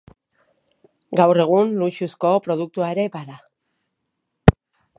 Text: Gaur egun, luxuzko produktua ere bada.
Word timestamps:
Gaur 1.19 1.41
egun, 1.43 1.75
luxuzko 1.83 2.31
produktua 2.47 2.89
ere 2.97 3.05
bada. 3.17 3.39